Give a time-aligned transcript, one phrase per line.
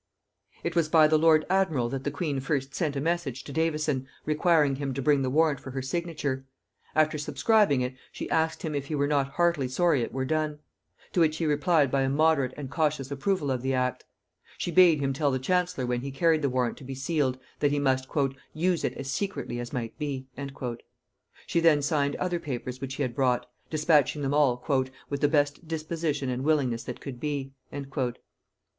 [0.63, 4.07] It was by the lord admiral that the queen first sent a message to Davison
[4.25, 6.43] requiring him to bring the warrant for her signature;
[6.95, 10.57] after subscribing it, she asked him if he were not heartily sorry it were done?
[11.13, 14.03] to which he replied by a moderate and cautious approval of the act.
[14.57, 17.69] She bade him tell the chancellor when he carried the warrant to be sealed, that
[17.69, 18.07] he must
[18.55, 20.25] "use it as secretly as might be."
[21.45, 24.65] She then signed other papers which he had brought; dispatching them all
[25.11, 27.53] "with the best disposition and willingness that could be."